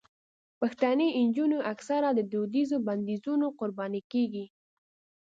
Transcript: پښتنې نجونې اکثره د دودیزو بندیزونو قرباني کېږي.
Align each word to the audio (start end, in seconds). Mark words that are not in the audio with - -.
پښتنې 0.59 1.07
نجونې 1.27 1.57
اکثره 1.73 2.09
د 2.13 2.19
دودیزو 2.31 2.77
بندیزونو 2.87 3.45
قرباني 3.59 4.01
کېږي. 4.11 4.45